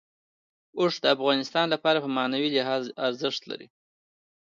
اوښ 0.79 0.93
د 1.03 1.05
افغانانو 1.15 1.71
لپاره 1.73 1.97
په 2.01 2.09
معنوي 2.17 2.49
لحاظ 2.57 2.83
ارزښت 3.07 3.41
لري. 3.51 3.67